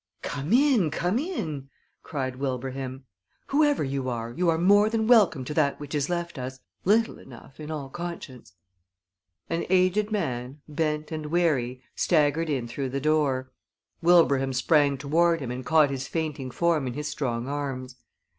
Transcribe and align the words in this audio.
"Come 0.23 0.51
in, 0.51 0.89
come 0.89 1.19
in!" 1.19 1.69
cried 2.01 2.37
Wilbraham. 2.37 3.05
"Whoever 3.49 3.83
you 3.83 4.09
are, 4.09 4.31
you 4.31 4.49
are 4.49 4.57
more 4.57 4.89
than 4.89 5.05
welcome 5.05 5.45
to 5.45 5.53
that 5.53 5.79
which 5.79 5.93
is 5.93 6.09
left 6.09 6.39
us; 6.39 6.59
little 6.85 7.19
enough 7.19 7.59
in 7.59 7.69
all 7.69 7.87
conscience." 7.87 8.53
An 9.47 9.63
aged 9.69 10.11
man, 10.11 10.59
bent 10.67 11.11
and 11.11 11.27
weary, 11.27 11.83
staggered 11.95 12.49
in 12.49 12.67
through 12.67 12.89
the 12.89 12.99
door. 12.99 13.51
Wilbraham 14.01 14.53
sprang 14.53 14.97
toward 14.97 15.39
him 15.39 15.51
and 15.51 15.63
caught 15.63 15.91
his 15.91 16.07
fainting 16.07 16.49
form 16.49 16.87
in 16.87 16.93
his 16.93 17.07
strong 17.07 17.47
arms. 17.47 17.97